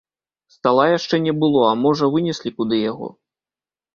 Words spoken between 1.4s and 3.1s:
было, а можа, вынеслі куды яго.